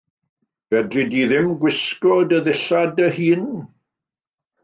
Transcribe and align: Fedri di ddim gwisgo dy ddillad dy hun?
Fedri 0.69 1.03
di 1.11 1.21
ddim 1.27 1.49
gwisgo 1.59 2.15
dy 2.29 2.39
ddillad 2.45 2.91
dy 2.97 3.07
hun? 3.17 3.45